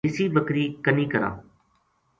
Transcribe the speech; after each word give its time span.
لِسی 0.07 0.25
بکری 0.35 0.65
کنی 0.85 1.05
کراں 1.11 1.33